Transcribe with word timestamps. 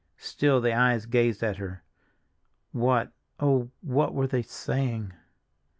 Still 0.17 0.59
the 0.61 0.73
eyes 0.73 1.05
gazed 1.05 1.43
at 1.43 1.57
her—what, 1.57 3.11
oh, 3.39 3.69
what 3.81 4.15
were 4.15 4.25
they 4.25 4.41
saying? 4.41 5.13